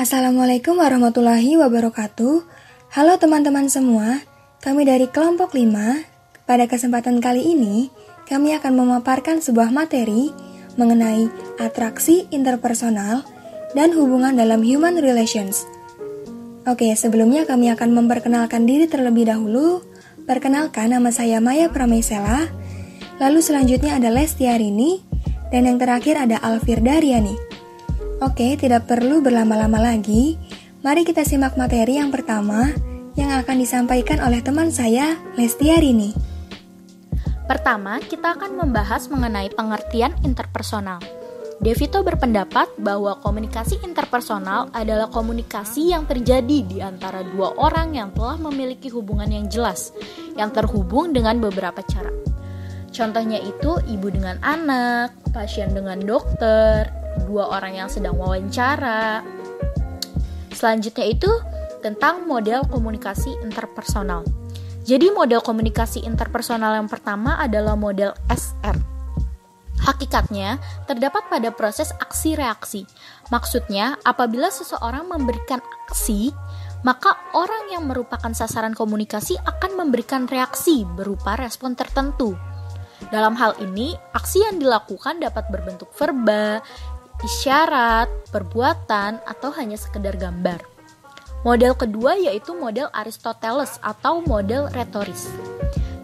[0.00, 2.40] Assalamualaikum warahmatullahi wabarakatuh.
[2.96, 4.24] Halo teman-teman semua,
[4.64, 5.76] kami dari kelompok 5.
[6.48, 7.92] Pada kesempatan kali ini,
[8.24, 10.32] kami akan memaparkan sebuah materi
[10.80, 11.28] mengenai
[11.60, 13.28] atraksi interpersonal
[13.76, 15.68] dan hubungan dalam human relations.
[16.64, 19.84] Oke, sebelumnya kami akan memperkenalkan diri terlebih dahulu.
[20.24, 22.48] Perkenalkan, nama saya Maya Pramesela.
[23.20, 25.04] Lalu selanjutnya ada Lestiarini.
[25.52, 27.59] Dan yang terakhir ada Alfirda Riani.
[28.20, 30.36] Oke, tidak perlu berlama-lama lagi.
[30.84, 32.68] Mari kita simak materi yang pertama
[33.16, 36.12] yang akan disampaikan oleh teman saya, Lestiarini.
[37.48, 41.00] Pertama, kita akan membahas mengenai pengertian interpersonal.
[41.64, 48.36] Devito berpendapat bahwa komunikasi interpersonal adalah komunikasi yang terjadi di antara dua orang yang telah
[48.36, 49.96] memiliki hubungan yang jelas,
[50.36, 52.12] yang terhubung dengan beberapa cara.
[52.92, 56.99] Contohnya itu ibu dengan anak, pasien dengan dokter,
[57.30, 59.22] dua orang yang sedang wawancara.
[60.50, 61.30] Selanjutnya itu
[61.78, 64.26] tentang model komunikasi interpersonal.
[64.82, 68.74] Jadi model komunikasi interpersonal yang pertama adalah model SR.
[69.80, 72.84] Hakikatnya terdapat pada proses aksi reaksi.
[73.32, 76.34] Maksudnya, apabila seseorang memberikan aksi,
[76.84, 82.36] maka orang yang merupakan sasaran komunikasi akan memberikan reaksi berupa respon tertentu.
[83.08, 86.60] Dalam hal ini, aksi yang dilakukan dapat berbentuk verba,
[87.24, 90.64] isyarat, perbuatan, atau hanya sekedar gambar.
[91.40, 95.32] Model kedua yaitu model Aristoteles atau model retoris.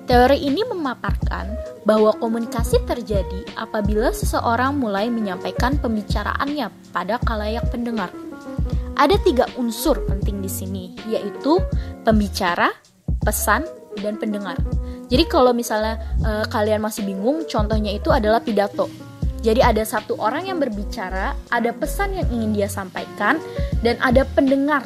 [0.07, 1.51] Teori ini memaparkan
[1.83, 8.09] bahwa komunikasi terjadi apabila seseorang mulai menyampaikan pembicaraannya pada kalayak pendengar.
[8.97, 11.61] Ada tiga unsur penting di sini, yaitu
[12.01, 12.73] pembicara,
[13.21, 13.67] pesan,
[14.01, 14.57] dan pendengar.
[15.07, 18.89] Jadi kalau misalnya e, kalian masih bingung, contohnya itu adalah pidato.
[19.45, 23.41] Jadi ada satu orang yang berbicara, ada pesan yang ingin dia sampaikan,
[23.85, 24.85] dan ada pendengar.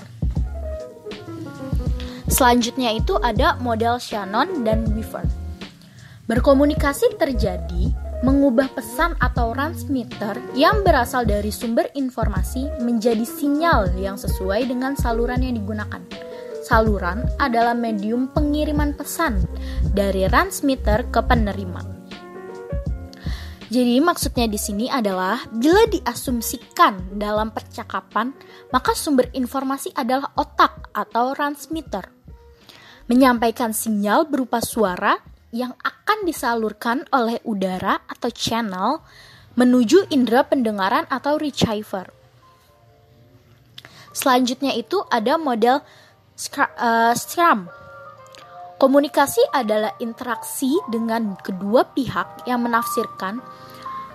[2.30, 5.26] Selanjutnya itu ada model Shannon dan Weaver.
[6.30, 7.91] Berkomunikasi terjadi
[8.22, 15.42] mengubah pesan atau transmitter yang berasal dari sumber informasi menjadi sinyal yang sesuai dengan saluran
[15.42, 15.98] yang digunakan.
[16.60, 19.42] Saluran adalah medium pengiriman pesan
[19.91, 22.00] dari transmitter ke penerima.
[23.70, 28.34] Jadi maksudnya di sini adalah bila diasumsikan dalam percakapan,
[28.75, 32.03] maka sumber informasi adalah otak atau transmitter.
[33.06, 35.14] Menyampaikan sinyal berupa suara
[35.54, 39.06] yang akan disalurkan oleh udara atau channel
[39.54, 42.10] menuju indera pendengaran atau receiver.
[44.10, 47.14] Selanjutnya itu ada model uh,
[48.80, 53.44] Komunikasi adalah interaksi dengan kedua pihak yang menafsirkan,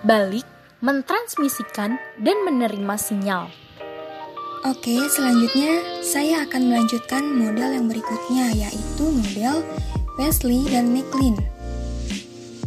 [0.02, 0.42] balik,
[0.82, 3.46] mentransmisikan, dan menerima sinyal.
[4.66, 9.62] Oke, selanjutnya saya akan melanjutkan model yang berikutnya, yaitu model
[10.18, 11.38] Wesley dan McLean.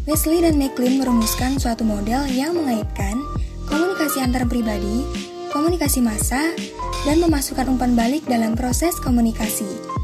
[0.07, 3.19] Wesley dan McLean merumuskan suatu model yang mengaitkan
[3.67, 5.03] komunikasi antar pribadi,
[5.51, 6.55] komunikasi massa,
[7.03, 9.98] dan memasukkan umpan balik dalam proses komunikasi.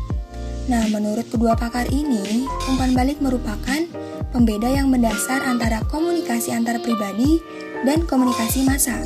[0.65, 3.85] Nah, menurut kedua pakar ini, umpan balik merupakan
[4.33, 7.37] pembeda yang mendasar antara komunikasi antar pribadi
[7.85, 8.97] dan komunikasi massa.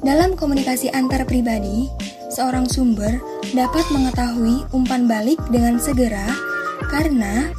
[0.00, 1.92] Dalam komunikasi antar pribadi,
[2.32, 3.20] seorang sumber
[3.52, 6.24] dapat mengetahui umpan balik dengan segera
[6.88, 7.52] karena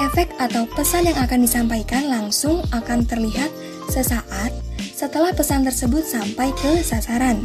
[0.00, 3.52] efek atau pesan yang akan disampaikan langsung akan terlihat
[3.92, 4.48] sesaat
[4.96, 7.44] setelah pesan tersebut sampai ke sasaran.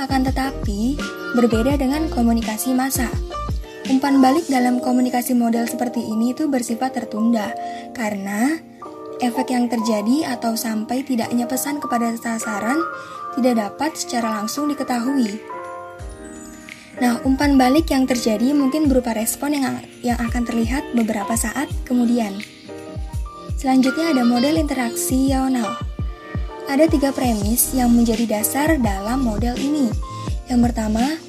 [0.00, 0.96] Akan tetapi,
[1.36, 3.27] berbeda dengan komunikasi massa.
[3.88, 7.56] Umpan balik dalam komunikasi model seperti ini itu bersifat tertunda
[7.96, 8.60] karena
[9.16, 12.76] efek yang terjadi atau sampai tidaknya pesan kepada sasaran
[13.40, 15.40] tidak dapat secara langsung diketahui.
[17.00, 22.36] Nah, umpan balik yang terjadi mungkin berupa respon yang, yang akan terlihat beberapa saat kemudian.
[23.56, 25.78] Selanjutnya ada model interaksi yaonal.
[26.68, 29.88] Ada tiga premis yang menjadi dasar dalam model ini.
[30.50, 31.27] Yang pertama,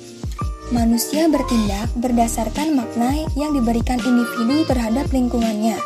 [0.69, 5.77] manusia bertindak berdasarkan makna yang diberikan individu terhadap lingkungannya.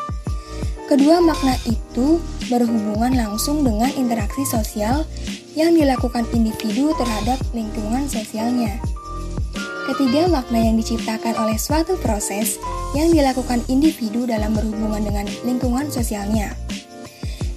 [0.92, 2.20] Kedua makna itu
[2.52, 5.08] berhubungan langsung dengan interaksi sosial
[5.56, 8.78] yang dilakukan individu terhadap lingkungan sosialnya.
[9.84, 12.60] Ketiga, makna yang diciptakan oleh suatu proses
[12.96, 16.56] yang dilakukan individu dalam berhubungan dengan lingkungan sosialnya.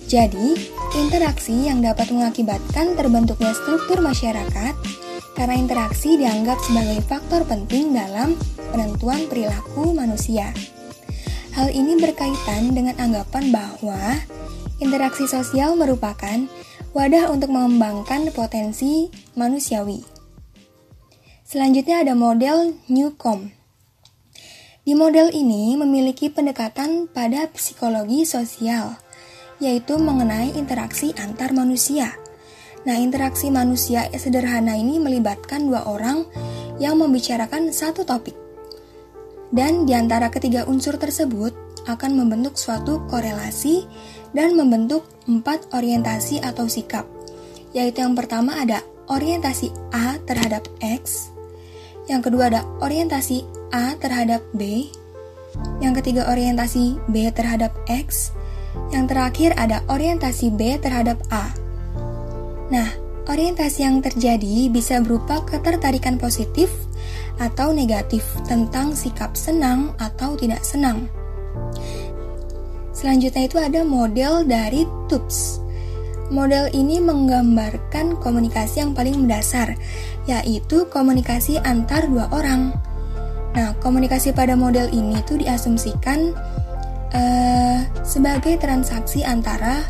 [0.06, 0.55] Jadi,
[0.94, 4.75] interaksi yang dapat mengakibatkan terbentuknya struktur masyarakat
[5.36, 8.34] karena interaksi dianggap sebagai faktor penting dalam
[8.72, 10.50] penentuan perilaku manusia.
[11.52, 14.20] Hal ini berkaitan dengan anggapan bahwa
[14.80, 16.48] interaksi sosial merupakan
[16.96, 20.00] wadah untuk mengembangkan potensi manusiawi.
[21.44, 23.52] Selanjutnya ada model Newcomb.
[24.86, 28.96] Di model ini memiliki pendekatan pada psikologi sosial,
[29.62, 32.25] yaitu mengenai interaksi antar manusia.
[32.86, 36.22] Nah, interaksi manusia sederhana ini melibatkan dua orang
[36.78, 38.38] yang membicarakan satu topik.
[39.50, 41.50] Dan di antara ketiga unsur tersebut
[41.90, 43.86] akan membentuk suatu korelasi
[44.30, 47.06] dan membentuk empat orientasi atau sikap.
[47.74, 51.30] Yaitu yang pertama ada orientasi A terhadap X,
[52.06, 53.42] yang kedua ada orientasi
[53.74, 54.90] A terhadap B,
[55.82, 58.30] yang ketiga orientasi B terhadap X,
[58.94, 61.65] yang terakhir ada orientasi B terhadap A.
[62.66, 62.88] Nah,
[63.30, 66.70] orientasi yang terjadi bisa berupa ketertarikan positif
[67.36, 71.06] atau negatif tentang sikap senang atau tidak senang.
[72.96, 75.60] Selanjutnya itu ada model dari TUPS.
[76.26, 79.78] Model ini menggambarkan komunikasi yang paling mendasar,
[80.26, 82.74] yaitu komunikasi antar dua orang.
[83.54, 86.34] Nah, komunikasi pada model ini tuh diasumsikan
[87.14, 89.86] uh, sebagai transaksi antara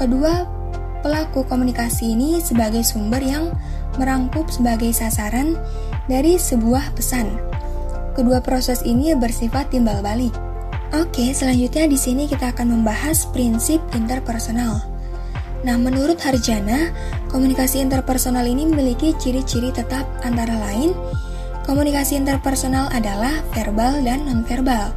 [0.00, 0.63] kedua
[1.04, 3.52] pelaku komunikasi ini sebagai sumber yang
[4.00, 5.60] merangkup sebagai sasaran
[6.08, 7.28] dari sebuah pesan.
[8.16, 10.32] Kedua proses ini bersifat timbal balik.
[10.96, 14.80] Oke, selanjutnya di sini kita akan membahas prinsip interpersonal.
[15.60, 16.88] Nah, menurut Harjana,
[17.28, 20.96] komunikasi interpersonal ini memiliki ciri-ciri tetap antara lain
[21.64, 24.92] Komunikasi interpersonal adalah verbal dan nonverbal.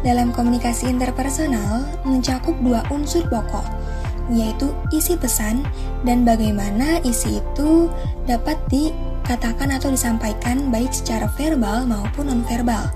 [0.00, 3.85] Dalam komunikasi interpersonal mencakup dua unsur pokok,
[4.32, 5.62] yaitu isi pesan
[6.02, 7.90] dan bagaimana isi itu
[8.26, 12.90] dapat dikatakan atau disampaikan baik secara verbal maupun nonverbal.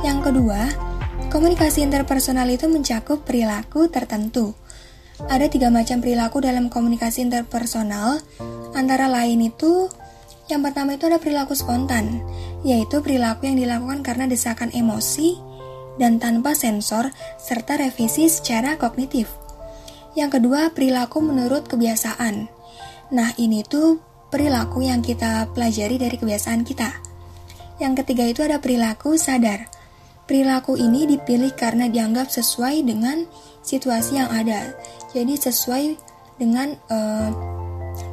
[0.00, 0.60] Yang kedua,
[1.28, 4.56] komunikasi interpersonal itu mencakup perilaku tertentu.
[5.28, 8.24] Ada tiga macam perilaku dalam komunikasi interpersonal,
[8.72, 9.92] antara lain itu
[10.48, 12.24] yang pertama itu ada perilaku spontan,
[12.66, 15.38] yaitu perilaku yang dilakukan karena desakan emosi
[16.00, 19.30] dan tanpa sensor serta revisi secara kognitif.
[20.18, 22.50] Yang kedua, perilaku menurut kebiasaan.
[23.14, 26.90] Nah, ini tuh perilaku yang kita pelajari dari kebiasaan kita.
[27.82, 29.66] Yang ketiga itu ada perilaku sadar.
[30.26, 33.26] Perilaku ini dipilih karena dianggap sesuai dengan
[33.66, 34.78] situasi yang ada.
[35.10, 35.84] Jadi sesuai
[36.38, 37.30] dengan uh,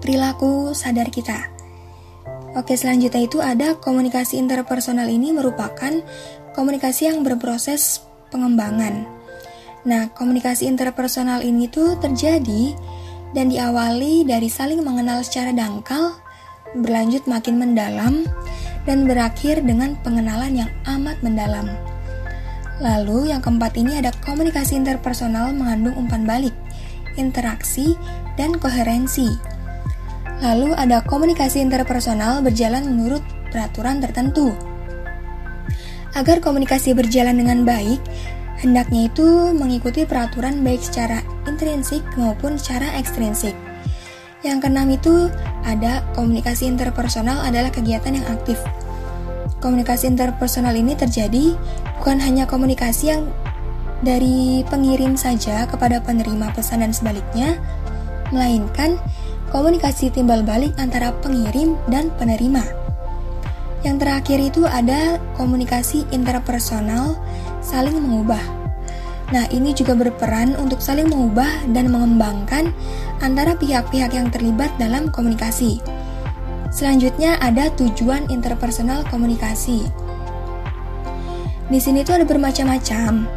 [0.01, 1.53] perilaku sadar kita.
[2.57, 5.93] Oke, selanjutnya itu ada komunikasi interpersonal ini merupakan
[6.57, 8.01] komunikasi yang berproses
[8.33, 9.16] pengembangan.
[9.85, 12.73] Nah, komunikasi interpersonal ini tuh terjadi
[13.35, 16.17] dan diawali dari saling mengenal secara dangkal,
[16.73, 18.25] berlanjut makin mendalam,
[18.87, 21.67] dan berakhir dengan pengenalan yang amat mendalam.
[22.79, 26.53] Lalu yang keempat ini ada komunikasi interpersonal mengandung umpan balik,
[27.17, 27.97] interaksi,
[28.37, 29.33] dan koherensi.
[30.39, 34.53] Lalu ada komunikasi interpersonal berjalan menurut peraturan tertentu.
[36.13, 37.97] Agar komunikasi berjalan dengan baik,
[38.57, 43.53] hendaknya itu mengikuti peraturan baik secara intrinsik maupun secara ekstrinsik.
[44.45, 45.29] Yang keenam itu
[45.65, 48.61] ada komunikasi interpersonal adalah kegiatan yang aktif.
[49.57, 51.57] Komunikasi interpersonal ini terjadi
[52.01, 53.25] bukan hanya komunikasi yang
[54.05, 57.57] dari pengirim saja kepada penerima pesan dan sebaliknya,
[58.29, 59.01] melainkan
[59.49, 62.61] komunikasi timbal balik antara pengirim dan penerima.
[63.81, 67.17] Yang terakhir itu ada komunikasi interpersonal
[67.61, 68.41] saling mengubah.
[69.27, 72.71] Nah, ini juga berperan untuk saling mengubah dan mengembangkan
[73.19, 75.83] antara pihak-pihak yang terlibat dalam komunikasi.
[76.71, 79.83] Selanjutnya ada tujuan interpersonal komunikasi.
[81.67, 83.27] Di sini tuh ada bermacam-macam.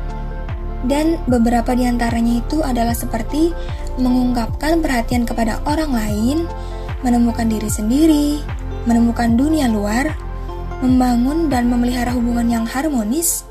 [0.80, 3.52] Dan beberapa di antaranya itu adalah seperti
[4.00, 6.38] mengungkapkan perhatian kepada orang lain,
[7.02, 8.40] menemukan diri sendiri,
[8.88, 10.14] menemukan dunia luar,
[10.80, 13.44] membangun dan memelihara hubungan yang harmonis.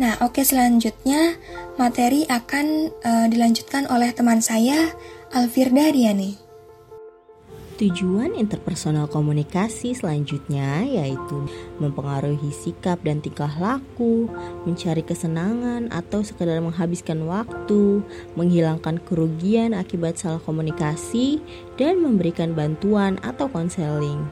[0.00, 1.36] Nah, oke selanjutnya
[1.76, 4.88] materi akan uh, dilanjutkan oleh teman saya
[5.28, 6.40] Alfirda Diani.
[7.76, 11.44] Tujuan interpersonal komunikasi selanjutnya yaitu
[11.76, 14.24] mempengaruhi sikap dan tingkah laku,
[14.64, 18.00] mencari kesenangan atau sekedar menghabiskan waktu,
[18.40, 21.44] menghilangkan kerugian akibat salah komunikasi,
[21.76, 24.24] dan memberikan bantuan atau konseling.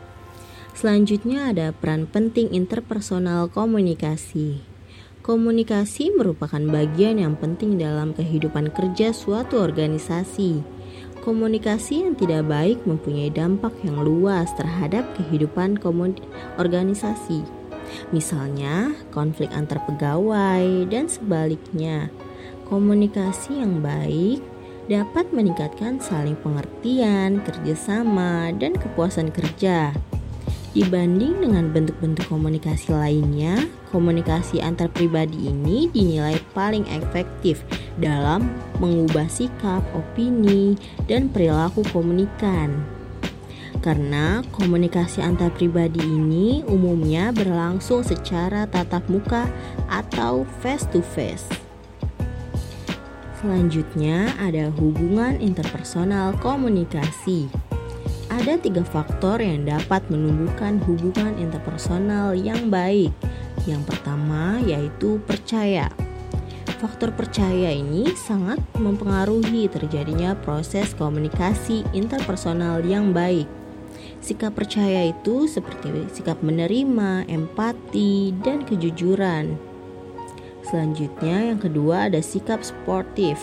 [0.72, 4.67] Selanjutnya ada peran penting interpersonal komunikasi.
[5.28, 10.78] Komunikasi merupakan bagian yang penting dalam kehidupan kerja suatu organisasi
[11.20, 15.76] Komunikasi yang tidak baik mempunyai dampak yang luas terhadap kehidupan
[16.56, 17.44] organisasi.
[18.16, 22.08] Misalnya, konflik antar pegawai dan sebaliknya.
[22.72, 24.40] Komunikasi yang baik
[24.88, 29.92] dapat meningkatkan saling pengertian, kerjasama, dan kepuasan kerja.
[30.76, 33.56] Dibanding dengan bentuk-bentuk komunikasi lainnya,
[33.88, 37.64] komunikasi antar pribadi ini dinilai paling efektif
[37.96, 40.76] dalam mengubah sikap, opini,
[41.08, 42.84] dan perilaku komunikan.
[43.80, 49.48] Karena komunikasi antar pribadi ini umumnya berlangsung secara tatap muka
[49.88, 51.48] atau face to face.
[53.38, 57.67] Selanjutnya ada hubungan interpersonal komunikasi.
[58.28, 63.08] Ada tiga faktor yang dapat menumbuhkan hubungan interpersonal yang baik.
[63.64, 65.88] Yang pertama yaitu percaya.
[66.78, 73.50] Faktor percaya ini sangat mempengaruhi terjadinya proses komunikasi interpersonal yang baik.
[74.22, 79.58] Sikap percaya itu seperti sikap menerima, empati, dan kejujuran.
[80.68, 83.40] Selanjutnya, yang kedua ada sikap sportif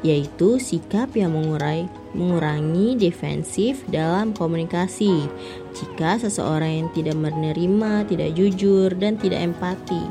[0.00, 1.86] yaitu sikap yang mengurai,
[2.16, 5.28] mengurangi defensif dalam komunikasi.
[5.76, 10.02] Jika seseorang yang tidak menerima, tidak jujur, dan tidak empati.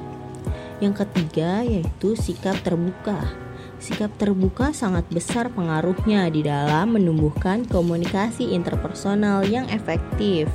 [0.79, 3.19] Yang ketiga yaitu sikap terbuka.
[3.79, 10.51] Sikap terbuka sangat besar pengaruhnya di dalam menumbuhkan komunikasi interpersonal yang efektif.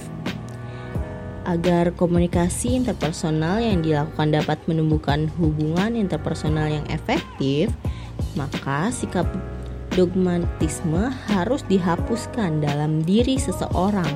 [1.45, 7.69] Agar komunikasi interpersonal yang dilakukan dapat menumbuhkan hubungan interpersonal yang efektif,
[8.35, 9.27] maka sikap
[9.95, 14.11] dogmatisme harus dihapuskan dalam diri seseorang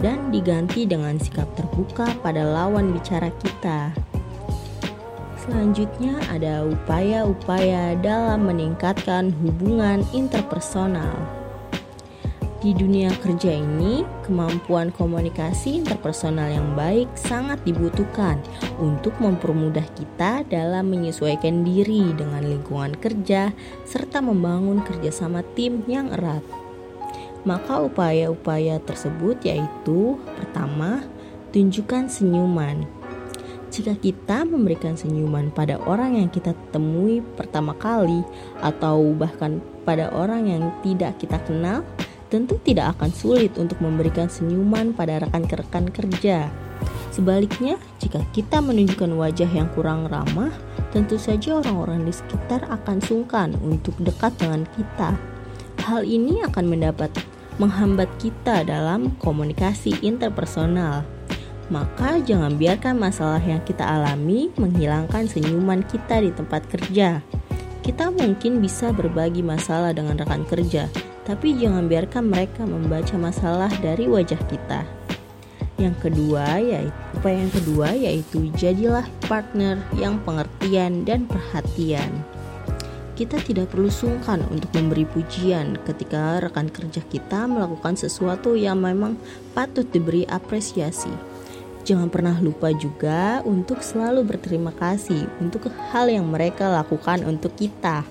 [0.00, 3.92] dan diganti dengan sikap terbuka pada lawan bicara kita.
[5.40, 11.39] Selanjutnya ada upaya-upaya dalam meningkatkan hubungan interpersonal.
[12.60, 18.36] Di dunia kerja ini, kemampuan komunikasi interpersonal yang baik sangat dibutuhkan
[18.76, 23.56] untuk mempermudah kita dalam menyesuaikan diri dengan lingkungan kerja
[23.88, 26.44] serta membangun kerjasama tim yang erat.
[27.48, 31.00] Maka upaya-upaya tersebut yaitu pertama,
[31.56, 32.84] tunjukkan senyuman.
[33.72, 38.20] Jika kita memberikan senyuman pada orang yang kita temui pertama kali
[38.60, 41.80] atau bahkan pada orang yang tidak kita kenal,
[42.30, 46.48] tentu tidak akan sulit untuk memberikan senyuman pada rekan-rekan kerja.
[47.10, 50.54] Sebaliknya, jika kita menunjukkan wajah yang kurang ramah,
[50.94, 55.18] tentu saja orang-orang di sekitar akan sungkan untuk dekat dengan kita.
[55.84, 57.10] Hal ini akan mendapat
[57.58, 61.04] menghambat kita dalam komunikasi interpersonal.
[61.70, 67.22] Maka jangan biarkan masalah yang kita alami menghilangkan senyuman kita di tempat kerja.
[67.84, 70.90] Kita mungkin bisa berbagi masalah dengan rekan kerja,
[71.30, 74.82] tapi jangan biarkan mereka membaca masalah dari wajah kita.
[75.78, 82.10] Yang kedua yaitu upaya yang kedua yaitu jadilah partner yang pengertian dan perhatian.
[83.14, 89.14] Kita tidak perlu sungkan untuk memberi pujian ketika rekan kerja kita melakukan sesuatu yang memang
[89.54, 91.14] patut diberi apresiasi.
[91.86, 98.02] Jangan pernah lupa juga untuk selalu berterima kasih untuk hal yang mereka lakukan untuk kita.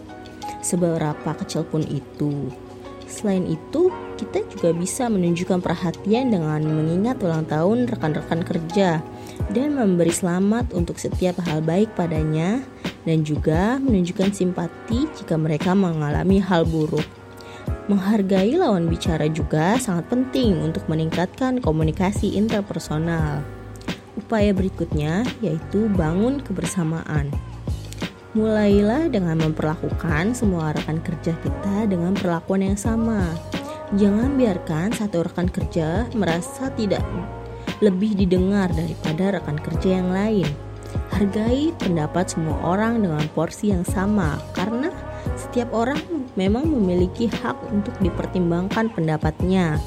[0.63, 2.68] Seberapa kecil pun itu.
[3.09, 3.89] Selain itu,
[4.21, 9.01] kita juga bisa menunjukkan perhatian dengan mengingat ulang tahun rekan-rekan kerja
[9.49, 12.61] dan memberi selamat untuk setiap hal baik padanya
[13.09, 17.05] dan juga menunjukkan simpati jika mereka mengalami hal buruk.
[17.89, 23.41] Menghargai lawan bicara juga sangat penting untuk meningkatkan komunikasi interpersonal.
[24.13, 27.33] Upaya berikutnya yaitu bangun kebersamaan.
[28.37, 33.25] Mulailah dengan memperlakukan semua rekan kerja kita dengan perlakuan yang sama.
[33.97, 37.01] Jangan biarkan satu rekan kerja merasa tidak
[37.81, 40.45] lebih didengar daripada rekan kerja yang lain.
[41.09, 44.93] Hargai pendapat semua orang dengan porsi yang sama, karena
[45.33, 45.97] setiap orang
[46.37, 49.81] memang memiliki hak untuk dipertimbangkan pendapatnya.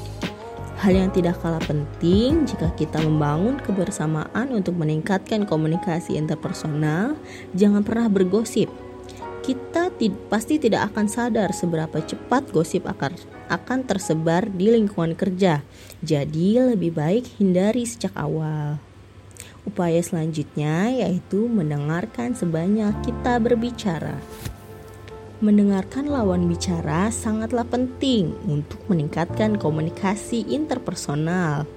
[0.83, 7.15] Hal yang tidak kalah penting jika kita membangun kebersamaan untuk meningkatkan komunikasi interpersonal,
[7.55, 8.67] jangan pernah bergosip.
[9.47, 9.87] Kita
[10.27, 13.15] pasti tidak akan sadar seberapa cepat gosip akan,
[13.47, 15.63] akan tersebar di lingkungan kerja.
[16.03, 18.75] Jadi, lebih baik hindari sejak awal.
[19.63, 24.19] Upaya selanjutnya yaitu mendengarkan sebanyak kita berbicara.
[25.43, 31.67] Mendengarkan lawan bicara sangatlah penting untuk meningkatkan komunikasi interpersonal.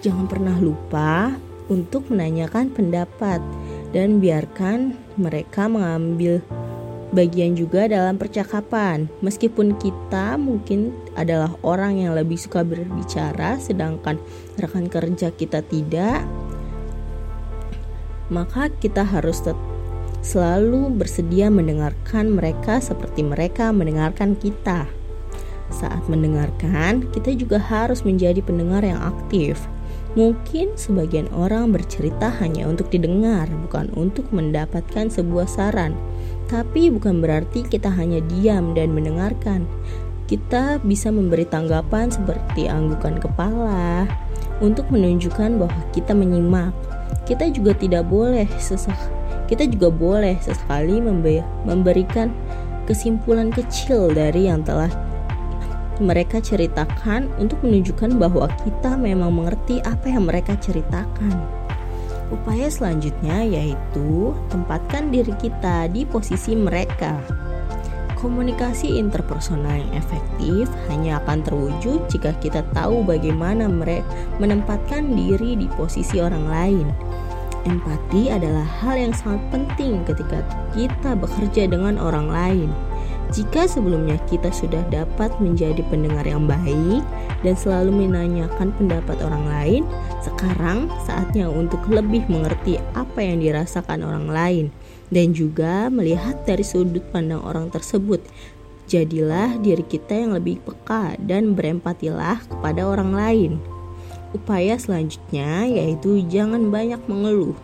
[0.00, 1.36] Jangan pernah lupa
[1.68, 3.44] untuk menanyakan pendapat
[3.92, 6.40] dan biarkan mereka mengambil
[7.12, 9.12] bagian juga dalam percakapan.
[9.20, 14.16] Meskipun kita mungkin adalah orang yang lebih suka berbicara, sedangkan
[14.56, 16.24] rekan kerja kita tidak,
[18.32, 19.73] maka kita harus tetap
[20.24, 24.88] selalu bersedia mendengarkan mereka seperti mereka mendengarkan kita.
[25.68, 29.60] Saat mendengarkan, kita juga harus menjadi pendengar yang aktif.
[30.16, 35.92] Mungkin sebagian orang bercerita hanya untuk didengar, bukan untuk mendapatkan sebuah saran.
[36.48, 39.68] Tapi bukan berarti kita hanya diam dan mendengarkan.
[40.24, 44.08] Kita bisa memberi tanggapan seperti anggukan kepala
[44.64, 46.72] untuk menunjukkan bahwa kita menyimak.
[47.28, 48.96] Kita juga tidak boleh sesak
[49.46, 51.00] kita juga boleh sesekali
[51.64, 52.32] memberikan
[52.84, 54.92] kesimpulan kecil dari yang telah
[56.02, 61.38] mereka ceritakan untuk menunjukkan bahwa kita memang mengerti apa yang mereka ceritakan.
[62.34, 67.20] Upaya selanjutnya yaitu tempatkan diri kita di posisi mereka.
[68.18, 74.08] Komunikasi interpersonal yang efektif hanya akan terwujud jika kita tahu bagaimana mereka
[74.40, 76.86] menempatkan diri di posisi orang lain.
[77.64, 80.44] Empati adalah hal yang sangat penting ketika
[80.76, 82.70] kita bekerja dengan orang lain.
[83.32, 87.02] Jika sebelumnya kita sudah dapat menjadi pendengar yang baik
[87.40, 89.82] dan selalu menanyakan pendapat orang lain,
[90.20, 94.64] sekarang saatnya untuk lebih mengerti apa yang dirasakan orang lain
[95.08, 98.20] dan juga melihat dari sudut pandang orang tersebut.
[98.84, 103.73] Jadilah diri kita yang lebih peka dan berempatilah kepada orang lain.
[104.34, 107.54] Upaya selanjutnya yaitu jangan banyak mengeluh.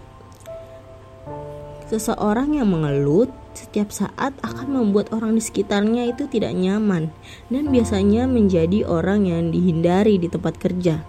[1.91, 7.11] Seseorang yang mengeluh setiap saat akan membuat orang di sekitarnya itu tidak nyaman
[7.51, 11.03] dan biasanya menjadi orang yang dihindari di tempat kerja.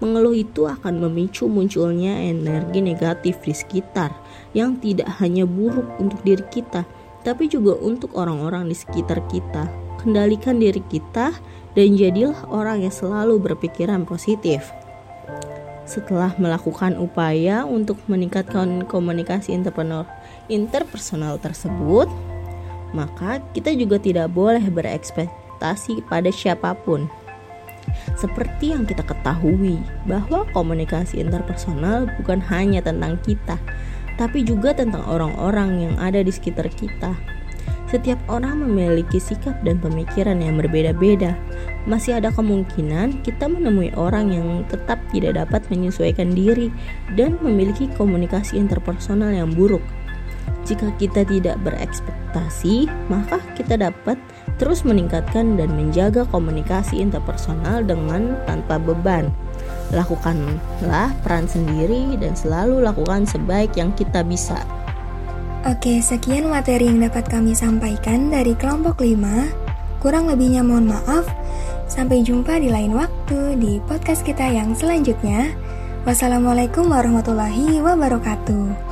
[0.00, 4.10] Mengeluh itu akan memicu munculnya energi negatif di sekitar
[4.56, 6.82] yang tidak hanya buruk untuk diri kita,
[7.22, 9.68] tapi juga untuk orang-orang di sekitar kita.
[10.02, 11.30] Kendalikan diri kita
[11.78, 14.74] dan jadilah orang yang selalu berpikiran positif.
[15.82, 19.50] Setelah melakukan upaya untuk meningkatkan komunikasi
[20.46, 22.06] interpersonal tersebut,
[22.94, 27.10] maka kita juga tidak boleh berekspektasi pada siapa pun.
[28.14, 33.58] Seperti yang kita ketahui, bahwa komunikasi interpersonal bukan hanya tentang kita,
[34.14, 37.10] tapi juga tentang orang-orang yang ada di sekitar kita.
[37.92, 41.36] Setiap orang memiliki sikap dan pemikiran yang berbeda-beda.
[41.84, 46.72] Masih ada kemungkinan kita menemui orang yang tetap tidak dapat menyesuaikan diri
[47.20, 49.84] dan memiliki komunikasi interpersonal yang buruk.
[50.64, 54.16] Jika kita tidak berekspektasi, maka kita dapat
[54.56, 59.28] terus meningkatkan dan menjaga komunikasi interpersonal dengan tanpa beban.
[59.92, 64.81] Lakukanlah peran sendiri dan selalu lakukan sebaik yang kita bisa.
[65.62, 70.02] Oke, sekian materi yang dapat kami sampaikan dari kelompok 5.
[70.02, 71.22] Kurang lebihnya mohon maaf.
[71.86, 75.54] Sampai jumpa di lain waktu di podcast kita yang selanjutnya.
[76.02, 78.91] Wassalamualaikum warahmatullahi wabarakatuh.